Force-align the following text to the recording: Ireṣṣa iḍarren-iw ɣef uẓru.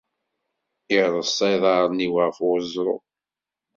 Ireṣṣa 0.95 1.47
iḍarren-iw 1.55 2.13
ɣef 2.23 2.37
uẓru. 2.49 2.95